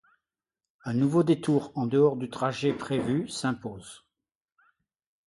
Un 0.83 0.95
nouveau 0.95 1.21
détour 1.21 1.71
en 1.75 1.85
dehors 1.85 2.17
du 2.17 2.27
trajet 2.31 2.73
prévu 2.73 3.27
s’impose. 3.29 4.03